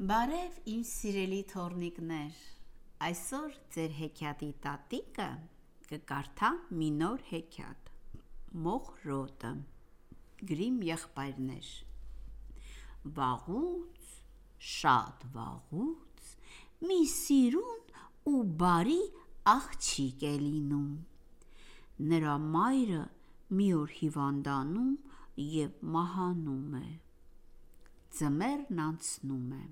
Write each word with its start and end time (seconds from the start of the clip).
Բարև 0.00 0.54
իմ 0.72 0.82
սիրելի 0.88 1.38
թորնիկներ, 1.50 2.36
այսօր 3.04 3.56
ձեր 3.74 3.90
հեքիաթի 3.96 4.46
տատիկը 4.64 5.24
կկարդա 5.90 6.48
մի 6.78 6.86
նոր 7.00 7.24
հեքիաթ՝ 7.30 7.90
Մոխրոտը: 8.66 9.50
Գրիմ 10.50 10.78
եղբայրներ 10.88 11.68
Վաղուց, 13.18 14.06
շատ 14.70 15.26
վաղուց 15.34 16.30
մի 16.88 16.96
սիրուն 17.16 17.92
ու 18.32 18.40
բարի 18.64 19.02
աղջիկ 19.52 20.24
է 20.30 20.32
լինում: 20.46 20.88
Նրա 22.14 22.38
մայրը 22.56 23.02
մի 23.60 23.68
օր 23.82 23.92
հիվանդանում 23.98 24.96
և 25.58 25.84
մահանում 25.98 26.80
է: 26.80 26.88
Ձմեռն 28.16 28.82
անցնում 28.86 29.52
է: 29.60 29.62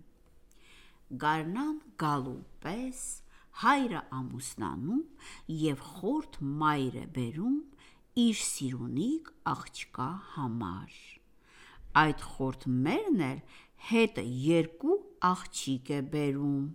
Գարնան 1.08 1.76
գալու 2.00 2.40
պես 2.60 2.98
հայրը 3.60 4.00
ամուսնանում 4.16 4.98
և 5.60 5.80
խորթ 5.92 6.36
մայր 6.62 6.98
է 7.02 7.04
բերում 7.14 7.54
իր 8.24 8.42
սիրունիկ 8.48 9.30
աղջկա 9.52 10.08
համար: 10.34 10.98
Այդ 12.02 12.26
խորթ 12.34 12.68
մերն 12.84 13.24
էլ 13.28 13.40
հետը 13.88 14.26
երկու 14.50 14.98
աղջիկ 15.30 15.90
է 15.96 16.02
բերում: 16.12 16.68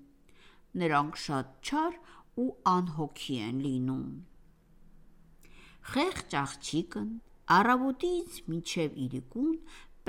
Նրանք 0.81 1.21
շատ 1.27 1.53
չար 1.69 2.01
ու 2.41 2.49
անհոգի 2.73 3.39
են 3.53 3.63
լինում: 3.69 4.11
Խեղճ 5.93 6.39
աղջիկն 6.41 7.17
առավոտից 7.61 8.45
մինչև 8.49 9.01
իրիկուն 9.05 9.57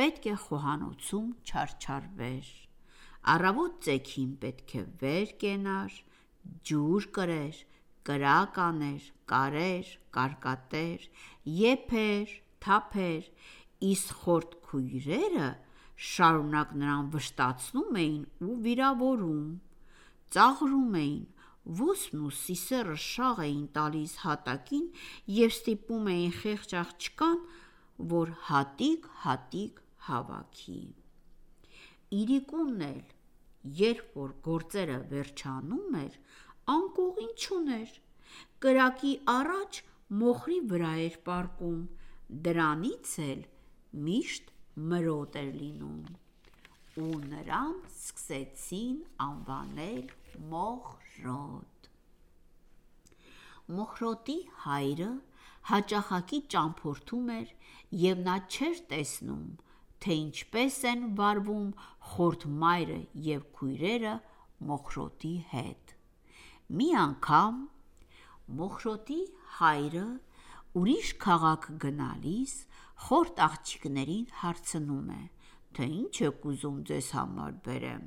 պետք 0.01 0.33
է 0.33 0.39
խոհանոցում 0.49 1.29
չարչարվեր: 1.45 2.55
Առավոտ 3.33 3.77
ծեքին 3.85 4.33
պետք 4.41 4.73
է 4.77 4.81
վեր 5.01 5.31
կենար, 5.43 5.95
ջուր 6.69 7.05
կրեր, 7.17 7.61
կրակ 8.05 8.59
աներ, 8.65 9.05
կարեր, 9.33 9.93
կարկատեր, 10.17 11.07
եփեր, 11.59 12.35
թափեր, 12.65 13.31
իսկ 13.91 14.11
խորթ 14.25 14.57
քույրերը 14.69 15.49
շարունակ 16.11 16.75
նրան 16.81 17.09
վշտացնում 17.15 17.97
էին 18.03 18.25
ու 18.45 18.57
վիրավորում: 18.67 19.47
Ծաղրում 20.37 20.99
էին, 21.01 21.23
ոսպն 21.81 22.25
ու 22.29 22.33
սիսեռը 22.39 22.97
շաղ 23.05 23.41
էին 23.47 23.65
տալիս 23.79 24.17
հատակին 24.25 24.85
և 25.39 25.55
ստիպում 25.55 26.11
էին 26.15 26.35
խեղճ 26.41 26.77
աղջկան, 26.83 27.41
որ 28.13 28.35
հատիկ-հատիկ 28.51 29.81
հավաքի: 30.11 30.83
Իրիկունն 32.13 32.83
էլ 32.87 33.03
երբ 33.81 34.17
որ 34.19 34.33
գործերը 34.47 34.97
վերջանում 35.11 35.95
էր, 36.01 36.17
անկողին 36.75 37.31
չուներ, 37.45 37.95
կրակի 38.65 39.13
առաջ 39.35 39.79
մոխրի 40.21 40.59
վրա 40.73 40.93
էր 41.05 41.17
պառկում, 41.29 41.81
դրանից 42.49 43.15
էլ 43.29 43.43
միշտ 44.09 44.53
մրոտ 44.93 45.39
էր 45.41 45.51
լինում: 45.63 46.05
Ու 47.05 47.19
նրան 47.33 47.75
սկսեցին 47.89 48.99
անվանել 49.29 50.07
Մոխրոտ: 50.53 51.89
Մոխրոտի 53.79 54.39
հայրը 54.65 55.11
հաճախակի 55.73 56.41
ճամփորդում 56.55 57.29
էր 57.39 57.53
և 58.05 58.25
նա 58.29 58.35
չէր 58.55 58.81
տեսնում, 58.93 59.47
թե 60.03 60.17
ինչպես 60.21 60.79
են 60.91 61.05
վարվում 61.19 61.69
խորթ 62.13 62.47
մայրը 62.63 63.01
և 63.27 63.45
քույրերը 63.59 64.15
Մոխրոտի 64.71 65.35
հետ: 65.53 65.95
Մի 66.79 66.89
անգամ 67.05 67.61
Մոխրոտի 68.59 69.21
հայրը 69.59 70.05
ուրիշ 70.81 71.11
քաղաք 71.25 71.71
գնալիս 71.85 72.55
խորթ 73.07 73.41
աղջիկներին 73.47 74.27
հարցնում 74.43 75.09
է, 75.15 75.23
թե 75.77 75.89
ինչ 76.01 76.15
եք 76.29 76.47
ուզում 76.53 76.79
ձեզ 76.91 77.09
համար 77.19 77.57
բերեմ: 77.67 78.05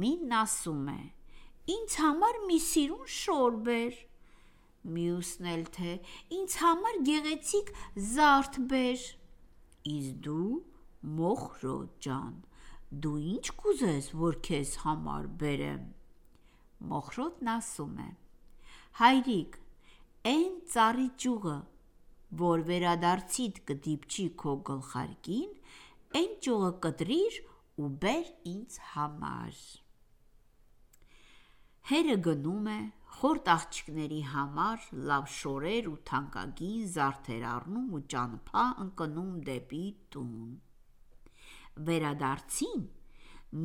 Մինն 0.00 0.36
ասում 0.40 0.86
է. 0.94 1.00
Ինձ 1.70 1.94
համար 2.02 2.40
մի 2.46 2.58
սիրուն 2.66 3.12
շոր 3.20 3.56
բեր: 3.66 4.00
Մյուսն 4.96 5.48
էլ 5.54 5.64
թե 5.76 5.94
ինձ 6.40 6.56
համար 6.64 7.00
գեղեցիկ 7.10 7.72
զարդ 8.14 8.60
բեր: 8.70 9.06
Իսկ 9.94 10.20
դու 10.26 10.52
Մոխրոտ 11.00 11.92
ջան, 12.04 12.32
դու 13.04 13.18
ինչ 13.32 13.44
կուզես, 13.60 14.08
որ 14.22 14.34
քեզ 14.48 14.72
համար 14.82 15.28
բերեմ: 15.40 15.86
Մոխրոտն 16.90 17.50
ասում 17.52 17.94
է. 18.04 18.08
Հայրիկ, 19.00 19.56
էն 20.34 20.52
ծառի 20.74 21.08
ճյուղը, 21.24 21.56
որ 22.44 22.66
վերադարձիդ 22.68 23.62
կդիպչի 23.70 24.26
քո 24.44 24.54
գլխարկին, 24.68 25.50
էն 26.20 26.30
ճյուղը 26.44 26.70
կտրիր 26.84 27.42
ու 27.80 27.90
բեր 28.04 28.32
ինձ 28.54 28.80
համար: 28.92 29.66
Հերը 31.90 32.22
գնում 32.28 32.72
է, 32.76 32.80
խորթ 33.18 33.54
աղջիկների 33.56 34.24
համար 34.36 34.88
լավ 35.08 35.30
շորեր 35.40 35.88
ու 35.90 36.00
թանկագին 36.10 36.88
զարդեր 36.96 37.46
առնում 37.56 37.94
ու 37.96 38.08
ճանապահ 38.14 38.82
ընկնում 38.84 39.32
դեպի 39.48 39.86
տուն: 40.12 40.50
Վերադարձին 41.90 42.82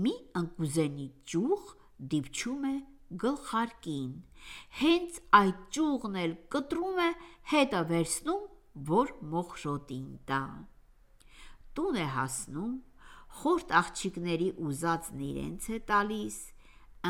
մի 0.04 0.12
ընկուզենի 0.40 1.08
ճյուղ 1.32 1.66
դիպչում 2.12 2.64
է 2.70 2.76
գլխարկին: 3.24 4.14
Հենց 4.80 5.20
այդ 5.40 5.60
ճյուղն 5.78 6.16
էլ 6.22 6.34
կտրում 6.56 7.02
է 7.06 7.10
հետը 7.52 7.82
վերցնում, 7.92 8.48
որ 8.90 9.14
Մոխրոտին 9.34 10.08
տա: 10.32 10.42
Տուն 11.78 12.00
է 12.02 12.08
հասնում, 12.16 12.74
խորթ 13.42 13.76
աղջիկների 13.82 14.50
ուզածն 14.66 15.24
իրենց 15.30 15.70
է 15.76 15.80
տալիս, 15.92 16.38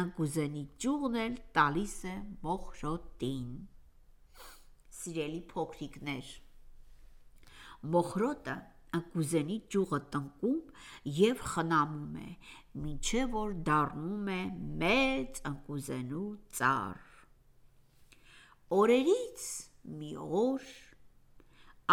ընկուզենի 0.02 0.64
ճյուղն 0.84 1.20
էլ 1.26 1.36
տալիս 1.58 1.98
է 2.12 2.16
Մոխրոտին: 2.46 3.50
Սիրելի 5.00 5.42
փոքրիկներ, 5.56 6.32
Մոխրոտը 7.96 8.56
ընկուզենի 8.98 9.58
ճյուղը 9.74 10.00
տնկում 10.16 10.62
և 11.20 11.44
խնամում 11.52 12.18
է, 12.22 12.32
մինչև 12.86 13.36
որ 13.36 13.54
դառնում 13.70 14.32
է 14.36 14.42
մեծ 14.82 15.42
ընկուզենու 15.52 16.30
ծառ: 16.60 17.00
Օրերից 18.80 19.46
մի 20.00 20.12
օր 20.42 20.68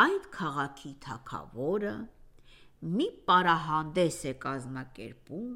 այդ 0.02 0.28
քաղաքի 0.34 0.92
թագավորը 1.04 1.96
մի 2.96 3.06
պարահանդես 3.28 4.16
է 4.30 4.32
կազմակերպում 4.44 5.50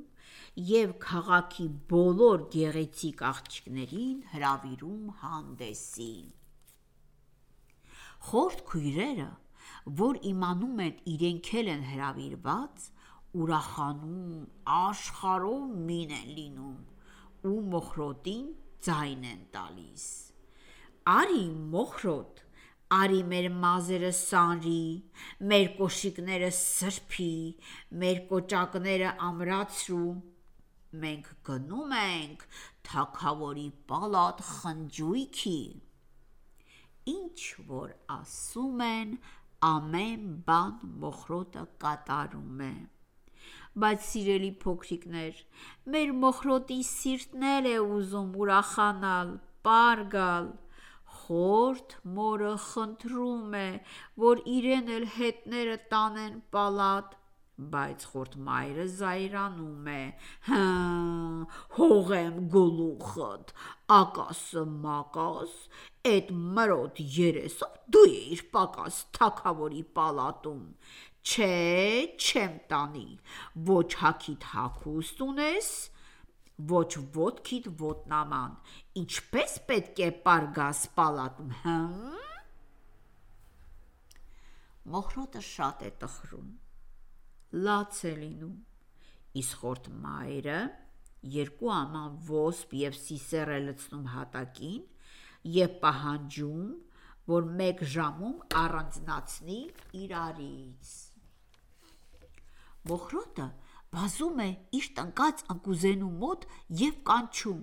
և 0.71 0.93
քաղաքի 1.05 1.65
բոլոր 1.93 2.45
գեղեցիկ 2.53 3.23
աղջիկներին 3.31 4.21
հրավիրում 4.35 5.09
հանդեսի: 5.23 6.13
Խորթ 8.29 8.63
քույրերը, 8.71 9.31
որ 9.87 10.17
իմանում 10.27 10.81
են 10.83 10.97
իրենք 11.15 11.49
էլ 11.61 11.69
են 11.73 11.83
հրավիրված, 11.87 12.87
ուրախանում, 13.39 14.39
աշխարհով 14.77 15.67
մին 15.87 16.15
են 16.17 16.31
լինում 16.39 17.51
ու 17.51 17.61
Մոխրոտին 17.75 18.49
ձայն 18.87 19.23
են 19.31 19.45
տալիս: 19.55 20.07
Արի 21.13 21.45
Մոխրոտ, 21.77 22.43
արի 22.99 23.23
մեր 23.31 23.49
մազերը 23.63 24.13
սանրի, 24.19 24.83
մեր 25.53 25.71
կոշիկները 25.79 26.51
սրբի, 26.59 27.37
մեր 28.03 28.21
կոճակները 28.33 29.15
ամրացրու: 29.31 30.13
Մենք 31.07 31.33
գնում 31.47 31.97
ենք 32.01 32.45
թագավորի 32.91 33.71
պալատ 33.91 34.45
խնջույքի: 34.51 35.59
Ինչ 37.17 37.41
որ 37.71 37.91
ասում 38.19 38.87
են, 38.91 39.19
ամեն 39.67 40.27
բան 40.47 40.75
Մոխրոտը 41.03 41.65
կատարում 41.85 42.63
է: 42.67 42.75
Բայց 43.83 44.05
սիրելի 44.11 44.51
փոքրիկներ, 44.65 45.43
մեր 45.95 46.13
Մոխրոտի 46.25 46.79
սիրտն 46.91 47.47
էլ 47.51 47.69
է 47.73 47.75
ուզում 47.97 48.31
ուրախանալ, 48.45 49.35
պար 49.69 50.03
գալ: 50.17 50.49
Խորթ 51.19 51.97
մորը 52.19 52.55
խնդրում 52.69 53.55
է, 53.61 53.69
որ 54.27 54.43
իրեն 54.57 54.93
էլ 54.97 55.07
հետները 55.17 55.77
տանեն 55.95 56.41
պալատ: 56.57 57.17
Բայց 57.57 58.03
խորթ 58.13 58.35
մայրը 58.47 58.85
զայրանում 58.99 59.87
է. 59.89 60.01
Հը, 60.49 60.65
հողեմ 61.77 62.35
գլուխդ, 62.53 63.53
ակասը-մակաս, 63.97 65.55
էդ 66.11 66.33
մրոտ 66.59 67.01
երեսով 67.17 67.79
դու 67.97 68.03
էիր 68.11 68.43
պակաս 68.57 68.99
թագավորի 69.17 69.81
պալատում: 69.97 70.61
Չէ, 71.25 71.49
չեմ 72.21 72.59
տանի, 72.75 73.09
ոչ 73.73 73.89
հագիդ 74.03 74.47
հագուստ 74.53 75.25
ունես, 75.31 75.73
ոչ 76.77 76.91
ոդքիդ 77.17 77.73
ոտնաման, 77.81 78.61
ինչպես 79.01 79.57
պետք 79.73 80.05
է 80.05 80.13
պարգաս 80.29 80.85
պալատում, 81.01 81.57
հմ։ 81.65 81.97
Մոխրոտը 84.93 85.43
շատ 85.57 85.83
է 85.89 85.91
տխրում, 86.05 86.55
լաց 87.53 88.01
է 88.11 88.13
լինում, 88.21 88.57
իսկ 89.41 89.63
խորտ 89.63 89.89
մայրը 90.03 90.59
երկու 91.37 91.71
աման 91.77 92.17
ոսպ 92.29 92.75
եւ 92.81 92.97
սիսեր 93.01 93.53
է 93.57 93.59
լցնում 93.67 94.07
հատակին 94.15 94.83
եւ 95.57 95.77
պահանջում, 95.83 96.67
որ 97.31 97.49
մեկ 97.61 97.83
ժամում 97.95 98.37
առանձնացնի 98.63 99.61
իրարից։ 100.03 100.93
Մոխրոտը 102.87 103.47
վազում 103.97 104.43
է 104.45 104.49
իր 104.79 104.87
տնկած 104.99 105.43
ընկուզենու 105.55 106.13
մոտ 106.23 106.47
եւ 106.83 107.01
կանչում. 107.09 107.63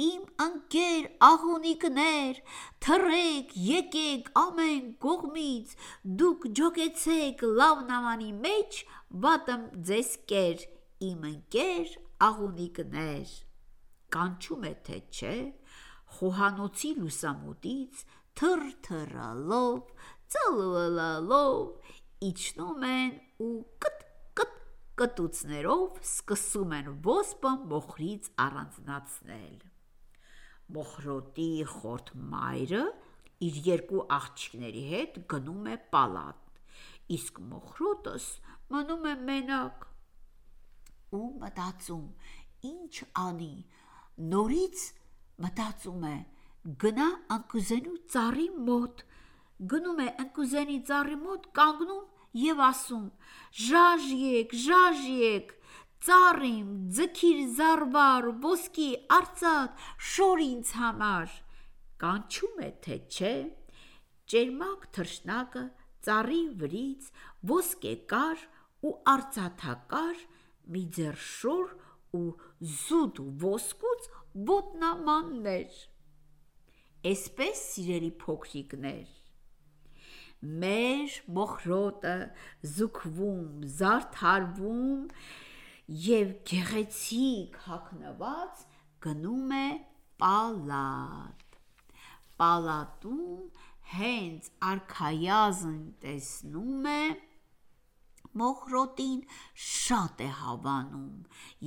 Իմ 0.00 0.22
ընկեր 0.40 1.06
աղունիկներ, 1.20 2.38
թռեք, 2.80 3.50
եկեք 3.60 4.28
ամեն 4.40 4.86
կողմից, 5.04 5.74
դուք 6.22 6.46
ջոկեցեք 6.58 7.42
լավ 7.60 7.82
նամանի 7.90 8.30
մեջ, 8.46 8.78
վատըմ 9.24 9.66
ձեզ 9.90 10.12
կեր, 10.32 10.64
իմ 11.08 11.26
ընկեր 11.28 11.92
աղունիկներ։ 12.28 13.34
Կանչում 14.16 14.64
է 14.64 14.72
թե 14.88 14.98
չէ, 15.12 15.34
խոհանոցի 16.16 16.92
լուսամուտից 17.02 18.00
թր-թռալով, 18.40 19.82
ծլվլալով 20.32 21.92
իջնում 22.32 22.88
են 22.88 23.12
ու 23.44 23.52
կտ 23.84 24.00
կտուցներով 25.02 26.00
սկսում 26.04 26.74
են 26.78 26.90
ոսպը 27.06 27.52
մոխրից 27.72 28.32
առանձնացնել։ 28.44 29.71
Մոխրոտի 30.72 31.48
խորտ 31.72 32.12
մայրը 32.32 32.82
իր 33.46 33.58
երկու 33.66 34.02
աղջիկների 34.16 34.82
հետ 34.92 35.18
գնում 35.32 35.68
է 35.72 35.76
պալատ, 35.92 36.42
իսկ 37.16 37.40
մոխրոտս 37.52 38.28
մնում 38.72 39.08
է 39.10 39.14
մենակ 39.28 39.86
ու 41.18 41.28
մտածում, 41.42 42.06
ինչ 42.72 42.94
անի, 43.22 43.54
նորից 44.32 44.84
մտածում 45.44 46.06
է, 46.08 46.16
գնա 46.84 47.08
ընկուզենու 47.36 47.98
ծառի 48.14 48.48
մոտ, 48.68 49.04
գնում 49.72 50.00
է 50.06 50.08
ընկուզենի 50.24 50.78
ծառի 50.88 51.18
մոտ, 51.26 51.48
կանգնում 51.58 52.04
եւ 52.42 52.62
ասում. 52.68 53.08
«Ժաժ-եք, 53.66 54.54
ժաժ-եք, 54.64 55.52
ծառիմ, 56.02 56.70
ձգիր 56.96 57.40
զարվար, 57.58 58.28
ոսկի, 58.42 58.88
արծաթ, 59.16 59.82
շոր 60.12 60.42
ինձ 60.46 60.72
համար»։ 60.82 61.36
Կանչում 62.02 62.62
է 62.66 62.70
թե 62.86 62.96
չէ, 63.06 63.34
ճերմակ 64.32 64.86
թռչնակը 64.96 65.62
ծառի 66.06 66.42
վրից 66.62 67.08
ոսկե 67.52 67.92
կար 68.10 68.42
ու 68.88 68.92
արծաթակար 69.12 70.24
մի 70.74 70.82
ձեռ 70.96 71.18
շոր 71.28 71.74
ու 72.18 72.26
զուտ 72.72 73.20
ոսկուց 73.44 74.08
ոտնամաններ։ 74.50 75.78
Էսպես, 77.12 77.62
սիրելի 77.74 78.10
փոքրիկներ, 78.22 79.14
մեր 80.62 81.16
մոխրոտը 81.38 82.16
զուգվում, 82.74 83.48
զարդարվում 83.78 85.00
եւ 85.92 86.28
գեղեցիկ 86.48 87.56
հագնված 87.66 88.60
գնում 89.06 89.50
է 89.56 89.66
պալատ։ 90.22 91.58
Պալատում 92.42 93.42
հենց 93.92 94.48
արքայազն 94.68 95.80
տեսնում 96.04 96.88
է 96.92 97.02
մոխրոտին 98.42 99.20
շատ 99.66 100.22
է 100.26 100.30
հավանում 100.38 101.18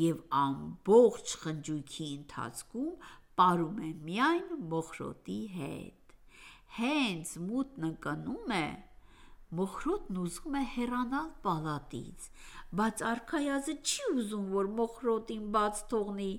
եւ 0.06 0.24
ամբողջ 0.40 1.36
խնջույքի 1.44 2.08
ընթացքում 2.16 3.06
ապարում 3.12 3.84
է 3.86 3.92
միայն 4.10 4.66
մոխրոտի 4.74 5.40
հետ 5.60 6.06
հենց 6.80 7.38
մութն 7.46 7.86
ընկնում 7.92 8.52
է, 8.56 8.66
մոխրոտն 9.58 10.18
ուզում 10.22 10.56
է 10.60 10.62
հեռանալ 10.72 11.28
պալատից, 11.46 12.26
բայց 12.80 13.04
արքայազը 13.10 13.76
չի 13.90 14.08
ուզում, 14.22 14.48
որ 14.56 14.70
մոխրոտին 14.80 15.46
բաց 15.56 15.82
թողնի։ 15.94 16.30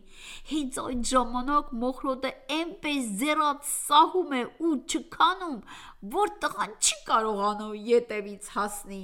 Հենց 0.50 0.80
այդ 0.82 1.06
ժամանակ 1.12 1.72
մոխրոտը 1.84 2.32
այնպես 2.56 3.08
ձեռած 3.22 3.70
սահում 3.70 4.36
է 4.40 4.42
ու 4.68 4.74
չքանում, 4.86 5.56
որ 6.16 6.34
տղան 6.44 6.76
չի 6.76 6.98
կարողանում 7.10 7.74
ետևից 7.92 8.52
հասնի։ 8.56 9.02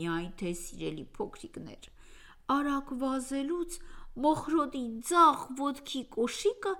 Միայն 0.00 0.32
թե 0.40 0.52
սիրելի 0.64 1.06
փոքրիկներ, 1.18 1.88
արագ 2.56 2.92
վազելուց 3.04 3.80
մոխրոտի 4.24 4.84
ձախ 5.06 5.42
ոտքի 5.60 6.02
կոշիկը 6.14 6.74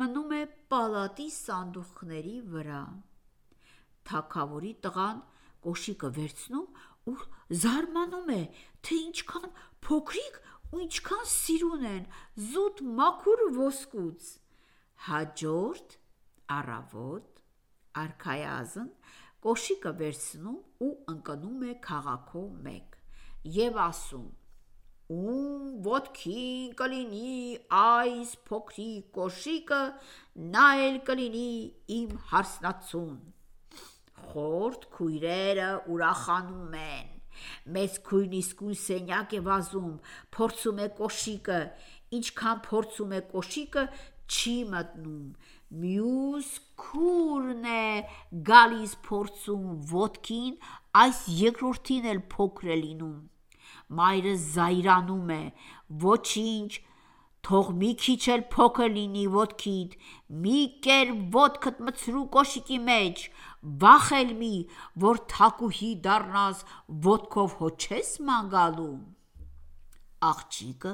մնում 0.00 0.32
է 0.36 0.42
պալատի 0.72 1.26
սանդուղքների 1.34 2.36
վրա 2.54 2.82
թակավորի 4.10 4.72
տղան 4.86 5.22
կոշիկը 5.66 6.10
վերցնում 6.16 6.66
ու 7.10 7.16
զարմանում 7.62 8.32
է, 8.34 8.42
թե 8.86 8.98
ինչքան 9.06 9.46
փոքրիկ 9.86 10.40
ու 10.76 10.82
ինչքան 10.86 11.28
սիրուն 11.32 11.86
են 11.90 12.04
զուտ 12.50 12.82
մաքուր 13.00 13.42
ոսկուց։ 13.58 14.30
Հաջորդ 15.06 15.96
առավոտ 16.56 17.42
արքայազն 18.02 18.90
կոշիկը 19.46 19.92
վերցնում 20.00 20.58
ու 20.86 20.90
ընկնում 21.12 21.62
է 21.70 21.76
քաղաքով 21.86 22.48
մեկ 22.66 22.98
եւ 23.56 23.80
ասում. 23.86 24.26
Ում 25.16 25.66
ոտքին 25.86 26.72
կլինի 26.80 27.34
այս 27.78 28.32
փոքրիկ 28.48 29.10
կոշիկը, 29.18 29.82
նա 30.56 30.66
էլ 30.88 30.98
կլինի 31.10 31.50
իմ 31.98 32.16
հարսնացուն 32.32 33.14
խորտ 34.30 34.88
քույրերը 34.96 35.68
ուրախանում 35.94 36.76
են։ 36.80 37.12
Մեծ 37.76 37.98
քույրն 38.08 38.36
իսկույն 38.40 38.78
սենյակ 38.82 39.34
է 39.36 39.40
վազում, 39.46 39.94
փորձում 40.36 40.78
է 40.84 40.88
կոշիկը, 41.00 41.60
ինչքան 42.18 42.62
փորձում 42.66 43.14
է 43.16 43.20
կոշիկը, 43.32 43.84
չի 44.26 44.56
մտնում։ 44.72 45.26
Մյուս 45.82 46.50
քուրն 46.80 47.64
է 47.76 47.86
գալիս 48.50 48.92
փորձում 49.06 49.70
ոտքին, 49.92 50.52
այս 51.02 51.22
երկրորդին 51.40 52.10
էլ 52.12 52.20
փոքր 52.34 52.72
է 52.74 52.76
լինում։ 52.82 53.16
Մայրը 54.00 54.34
զայրանում 54.42 55.32
է. 55.36 55.42
«Ոչինչ, 56.06 56.70
թող 57.46 57.68
մի 57.80 57.88
քիչ 58.02 58.22
էլ 58.34 58.40
փոքր 58.52 58.88
լինի 58.94 59.24
ոտքիդ, 59.34 59.92
մի 60.44 60.60
կեր 60.86 61.10
ոտքդ 61.36 61.82
մտցրու 61.88 62.22
կոշիկի 62.36 62.78
մեջ, 62.86 63.26
վախ 63.82 64.08
էլ 64.20 64.32
մի, 64.40 64.54
որ 65.04 65.20
թակուհի 65.32 65.90
դառնաս, 66.06 66.64
ոտքով 67.06 67.54
հո 67.60 67.70
չես 67.86 68.10
ման 68.30 68.50
գալու»։ 68.56 68.96
Աղջիկը 70.26 70.92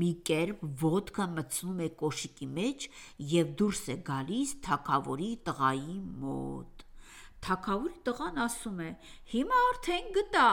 մի 0.00 0.10
կերպ 0.28 0.64
ոտքը 0.82 1.28
մտցնում 1.36 1.84
է 1.86 1.88
կոշիկի 2.02 2.48
մեջ 2.56 2.88
եւ 3.34 3.54
դուրս 3.60 3.84
է 3.92 3.96
գալիս 4.08 4.56
թակավորի 4.66 5.30
տղայի 5.48 5.96
մոտ։ 6.24 6.84
Թակավորի 7.42 7.96
տղան 8.08 8.44
ասում 8.48 8.84
է. 8.86 8.90
«Հիմա 9.32 9.62
արդեն 9.68 10.12
գտա, 10.16 10.50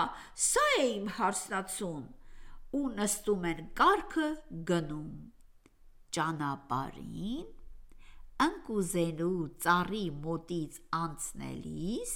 սա 0.49 0.65
է 0.79 0.87
իմ 0.95 1.11
հարսնացուն»։ 1.19 2.07
Ու 2.77 2.89
նստում 2.97 3.47
են 3.49 3.63
կառքը 3.79 4.27
գնում։ 4.69 5.13
Ճանապարհին 6.17 7.47
ընկուզենու 8.43 9.37
ծառի 9.63 10.03
մոտից 10.25 10.75
անցնելիս 10.95 12.13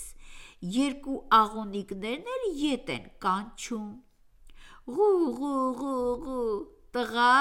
երկու 0.76 1.16
աղունիկներն 1.38 2.30
էլ 2.36 2.46
ետ 2.64 2.92
են 2.96 3.08
կանչում. 3.26 3.90
«Ղու-ղու-ղու-ղու, 4.94 6.54
տղա, 6.96 7.36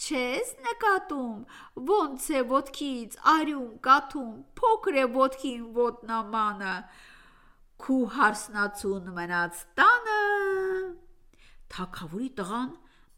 չես 0.00 0.52
նկատում, 0.66 1.40
ոնց 1.90 2.28
է 2.40 2.42
ոտքից 2.52 3.18
արյուն 3.34 3.72
կաթում, 3.86 4.32
փոքր 4.60 5.00
է 5.02 5.06
ոտքին 5.16 5.66
ոտնամանը, 5.80 6.74
քու 7.84 8.00
հարսնացուն 8.16 9.12
մնաց 9.20 9.64
տանը»։ 9.80 10.19
Թագավորի 11.70 12.28
տղան 12.40 12.70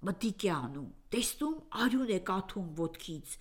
մտիկ 0.09 0.45
է 0.49 0.53
անում, 0.55 0.89
տեսնում 1.15 1.57
արյուն 1.85 2.13
է 2.17 2.21
կաթում 2.29 2.69
ոտքից, 2.83 3.37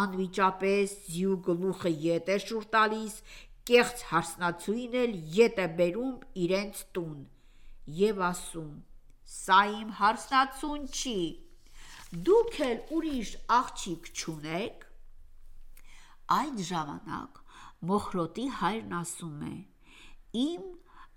անմիջապես 0.00 0.94
ձիու 1.06 1.36
գլուխը 1.48 1.92
ետ 2.06 2.30
է 2.34 2.38
շուռ 2.46 2.66
տալիս, 2.76 3.16
կեղծ 3.70 4.02
հարսնացուին 4.10 4.96
էլ 5.02 5.14
ետ 5.36 5.62
է 5.62 5.66
բերում 5.80 6.16
իրենց 6.46 6.82
տուն 6.96 7.20
և 8.00 8.22
ասում. 8.30 8.74
«Սա 9.26 9.60
իմ 9.76 9.88
հարսնացուն 10.00 10.84
չի, 10.96 11.18
դուք 12.26 12.58
էլ 12.66 12.82
ուրիշ 12.96 13.30
աղջիկ 13.56 14.10
չունեք։ 14.16 14.84
Այդ 16.36 16.60
ժամանակ 16.68 17.40
Մոխրոտի 17.90 18.46
հայրն 18.60 18.94
ասում 18.98 19.40
է. 19.46 19.56
Իմ 20.42 20.62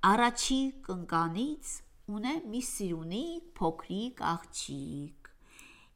առաջի 0.10 0.60
կնկանից 0.88 1.70
ունեմ 2.10 2.46
մի 2.50 2.60
սիրունի 2.66 3.24
փոքրիկ 3.60 4.22
աղջիկ։ 4.30 5.30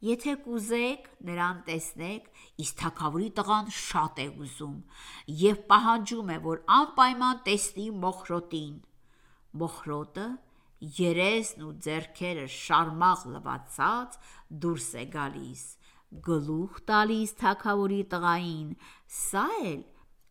Եթե 0.03 0.33
կուզեք 0.45 1.05
նրան 1.27 1.59
տեսնեք, 1.67 2.25
իսկ 2.63 2.79
թակավորի 2.81 3.29
տղան 3.37 3.69
շատ 3.77 4.17
է 4.23 4.25
ուզում 4.45 4.79
եւ 5.41 5.61
պահանջում 5.69 6.31
է, 6.33 6.37
որ 6.47 6.59
անպայման 6.77 7.39
տեսնի 7.47 7.85
Մոխրոտին։ 8.03 8.73
Մոխրոտը 9.61 10.25
երեսն 10.97 11.63
ու 11.69 11.71
ձեռքերը 11.87 12.45
շարմաղ 12.57 13.23
լվացած 13.37 14.19
դուրս 14.65 14.89
է 14.99 15.05
գալիս, 15.15 15.63
գլուխ 16.27 16.83
տալիս 16.91 17.33
թակավորի 17.39 18.01
տղային, 18.13 18.75
սա 19.21 19.47
էլ 19.71 19.81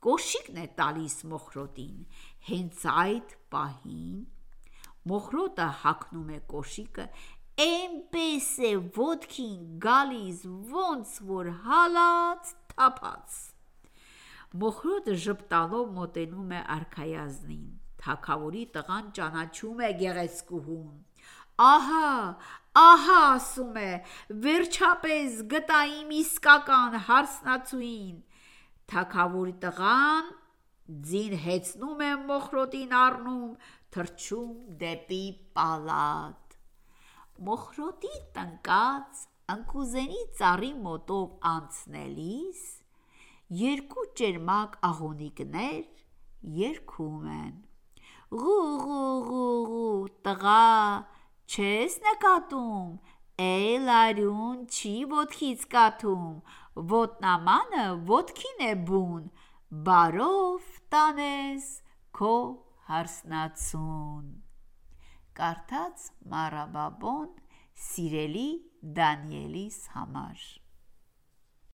կոշիկն 0.04 0.62
է 0.66 0.68
տալիս 0.82 1.18
Մոխրոտին։ 1.32 2.06
Հենց 2.52 2.86
այդ 2.92 3.36
պահին 3.56 4.22
Մոխրոտը 5.10 5.68
հագնում 5.82 6.28
է 6.30 6.40
կոշիկը, 6.52 7.06
այնպես 7.62 8.48
է 8.68 8.72
ոտքին 8.96 9.56
գալիս, 9.82 10.42
ոնց 10.74 11.14
որ 11.30 11.48
հալած 11.64 12.52
թափած։ 12.72 13.38
Մոխրոտը 14.62 15.16
ժպտալով 15.24 15.90
մոտենում 15.96 16.52
է 16.58 16.60
արքայազնին։ 16.76 17.66
Թագավորի 18.02 18.62
տղան 18.76 19.08
ճանաչում 19.18 19.82
է 19.86 19.90
գեղեցկուհուն։ 20.02 20.92
Ահա, 21.62 22.12
ահա 22.82 23.18
ասում 23.32 23.76
է, 23.82 23.90
վերջապես 24.46 25.42
գտա 25.52 25.80
իմ 25.98 26.14
իսկական 26.22 26.96
հարսնացուին։ 27.08 28.16
Թագավորի 28.92 29.54
տղան 29.66 30.32
ձին 31.10 31.36
հեծնում 31.44 32.02
է 32.02 32.10
Մոխրոտին 32.28 32.96
առնում, 33.02 33.52
թռչում 33.94 34.52
դեպի 34.82 35.24
պալատ։ 35.56 36.56
Մոխրոտի 37.48 38.14
տնկած 38.36 39.24
ընկուզենի 39.54 40.22
ծառի 40.38 40.70
մոտով 40.86 41.34
անցնելիս 41.50 42.62
երկու 43.62 44.04
ճերմակ 44.20 44.78
աղոնիկներ 44.88 45.82
երգում 46.60 47.26
են. 47.32 47.52
Ղուղուղուղու 48.42 50.08
տղա 50.26 50.62
չես 51.52 51.98
նկատում, 52.06 52.90
էլ 53.46 53.92
արյուն 53.98 54.64
չի 54.72 54.94
ոտքից 55.12 55.68
կաթում, 55.74 56.34
ոտնամանը 56.96 57.86
ոտքին 58.12 58.66
է 58.70 58.74
բուն, 58.88 59.24
բարով 59.88 60.76
տանես 60.94 61.68
քո 62.16 62.36
հարսնացուն։ 62.92 64.26
Կարդաց 65.38 66.08
Մարաբաբոն 66.32 67.30
սիրելի 67.88 68.48
Դանիելիս 68.98 69.78
համար 69.94 70.42